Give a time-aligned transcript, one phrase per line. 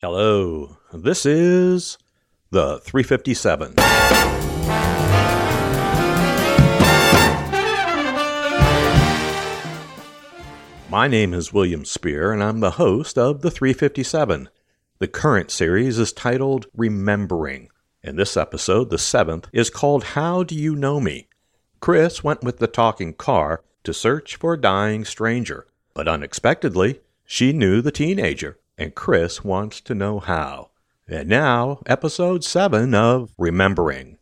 [0.00, 1.98] Hello, this is
[2.52, 3.74] the 357.
[10.88, 14.48] My name is William Spear, and I'm the host of the 357.
[15.00, 17.68] The current series is titled Remembering.
[18.00, 21.26] In this episode, the seventh, is called How Do You Know Me?
[21.80, 27.52] Chris went with the talking car to search for a dying stranger, but unexpectedly, she
[27.52, 30.70] knew the teenager and Chris wants to know how.
[31.08, 34.18] And now, episode 7 of Remembering.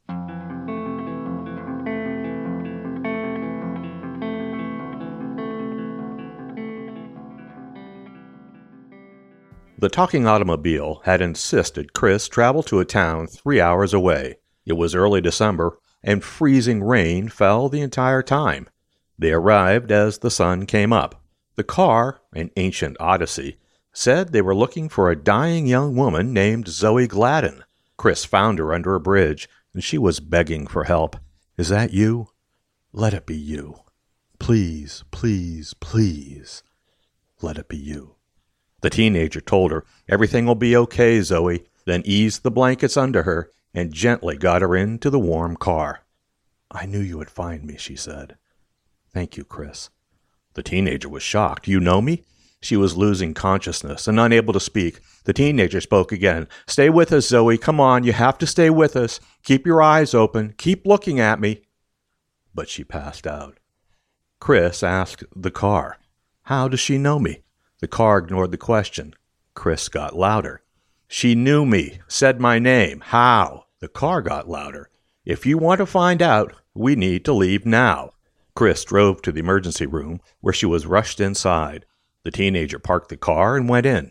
[9.79, 14.37] The talking automobile had insisted Chris travel to a town three hours away.
[14.65, 18.71] It was early December, and freezing rain fell the entire time.
[19.19, 21.23] They arrived as the sun came up.
[21.57, 23.59] The car, an ancient Odyssey,
[23.97, 27.65] said they were looking for a dying young woman named Zoe Gladden.
[27.97, 31.17] Chris found her under a bridge, and she was begging for help.
[31.57, 32.29] Is that you?
[32.93, 33.81] Let it be you.
[34.39, 36.63] Please, please, please.
[37.41, 38.17] Let it be you.
[38.83, 43.51] The teenager told her, Everything will be okay, Zoe, then eased the blankets under her
[43.73, 46.03] and gently got her into the warm car.
[46.71, 48.37] I knew you would find me, she said.
[49.11, 49.89] Thank you, Chris.
[50.53, 51.67] The teenager was shocked.
[51.67, 52.25] You know me?
[52.67, 54.99] She was losing consciousness and unable to speak.
[55.23, 56.49] The teenager spoke again.
[56.67, 57.57] Stay with us, Zoe.
[57.59, 59.21] Come on, you have to stay with us.
[59.45, 60.53] Keep your eyes open.
[60.59, 61.63] Keep looking at me.
[62.53, 63.61] But she passed out.
[64.41, 65.99] Chris asked the car,
[66.43, 67.45] How does she know me?
[67.79, 69.15] The car ignored the question.
[69.55, 70.65] Chris got louder.
[71.07, 73.01] She knew me, said my name.
[73.01, 73.67] How?
[73.79, 74.91] The car got louder.
[75.25, 78.11] If you want to find out, we need to leave now.
[78.57, 81.87] Chris drove to the emergency room, where she was rushed inside.
[82.27, 84.11] The teenager parked the car and went in.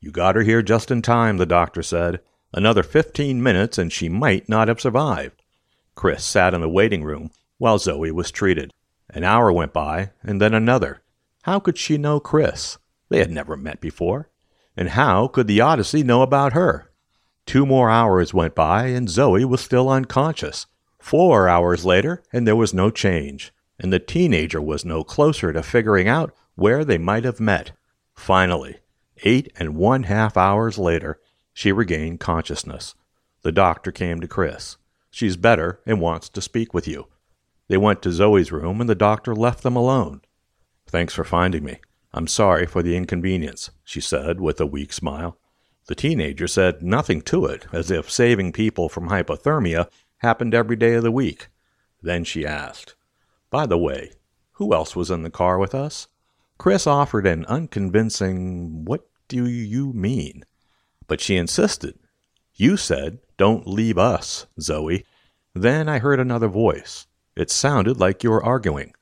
[0.00, 2.18] You got her here just in time, the doctor said.
[2.52, 5.40] Another fifteen minutes and she might not have survived.
[5.94, 8.72] Chris sat in the waiting room while Zoe was treated.
[9.08, 11.02] An hour went by, and then another.
[11.42, 12.78] How could she know Chris?
[13.08, 14.30] They had never met before.
[14.76, 16.90] And how could the Odyssey know about her?
[17.46, 20.66] Two more hours went by, and Zoe was still unconscious.
[20.98, 23.52] Four hours later, and there was no change.
[23.78, 27.72] And the teenager was no closer to figuring out where they might have met.
[28.14, 28.78] Finally,
[29.24, 31.18] eight and one half hours later,
[31.52, 32.94] she regained consciousness.
[33.42, 34.76] The doctor came to Chris.
[35.10, 37.06] She's better and wants to speak with you.
[37.68, 40.22] They went to Zoe's room and the doctor left them alone.
[40.86, 41.78] Thanks for finding me.
[42.12, 45.38] I'm sorry for the inconvenience, she said with a weak smile.
[45.86, 49.88] The teenager said nothing to it, as if saving people from hypothermia
[50.18, 51.48] happened every day of the week.
[52.00, 52.94] Then she asked,
[53.50, 54.12] By the way,
[54.52, 56.08] who else was in the car with us?
[56.58, 60.44] Chris offered an unconvincing, What do you mean?
[61.06, 61.98] But she insisted.
[62.54, 65.04] You said, Don't leave us, Zoe.
[65.54, 67.06] Then I heard another voice.
[67.36, 68.94] It sounded like you were arguing.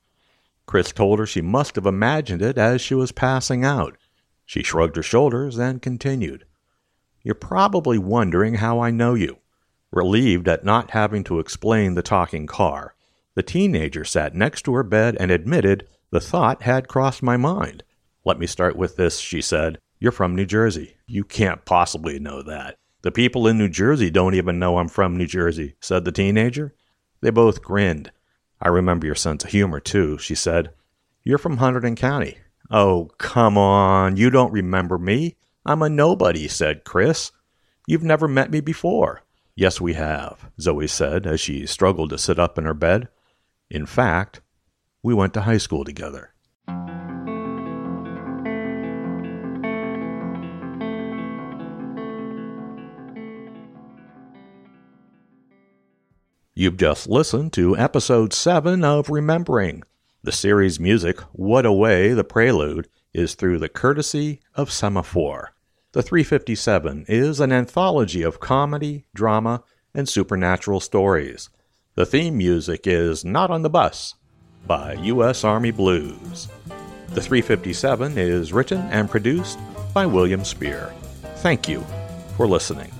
[0.65, 3.97] Chris told her she must have imagined it as she was passing out.
[4.45, 6.45] She shrugged her shoulders and continued.
[7.21, 9.37] You're probably wondering how I know you.
[9.91, 12.95] Relieved at not having to explain the talking car,
[13.35, 17.83] the teenager sat next to her bed and admitted the thought had crossed my mind.
[18.23, 19.79] Let me start with this, she said.
[19.99, 20.95] You're from New Jersey.
[21.07, 22.77] You can't possibly know that.
[23.01, 26.75] The people in New Jersey don't even know I'm from New Jersey, said the teenager.
[27.21, 28.11] They both grinned.
[28.61, 30.69] I remember your sense of humor, too, she said.
[31.23, 32.37] You're from Hunterdon County.
[32.69, 34.15] Oh, come on.
[34.15, 35.35] You don't remember me.
[35.65, 37.31] I'm a nobody, said Chris.
[37.87, 39.23] You've never met me before.
[39.55, 43.07] Yes, we have, Zoe said as she struggled to sit up in her bed.
[43.71, 44.41] In fact,
[45.03, 46.33] we went to high school together.
[56.55, 59.83] You've just listened to episode 7 of Remembering.
[60.23, 65.53] The series music, What Away, the Prelude, is through the courtesy of Semaphore.
[65.91, 69.63] The 357 is an anthology of comedy, drama,
[69.93, 71.49] and supernatural stories.
[71.95, 74.15] The theme music is Not on the Bus
[74.65, 75.43] by U.S.
[75.43, 76.47] Army Blues.
[77.09, 79.59] The 357 is written and produced
[79.93, 80.93] by William Spear.
[81.37, 81.85] Thank you
[82.37, 82.91] for listening.